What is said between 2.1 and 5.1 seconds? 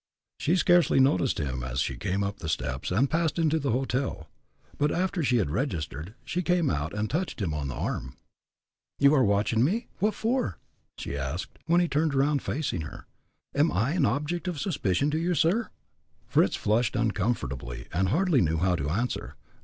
up the steps and passed into the hotel; but,